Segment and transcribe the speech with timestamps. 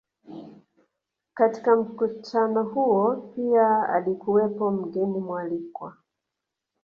[1.33, 5.97] Katika mkutano huo pia alikuwepo mgeni mwalikwa